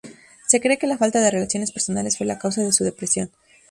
[0.47, 3.29] Se cree que la falta de relaciones personales fue la causa de su depresión.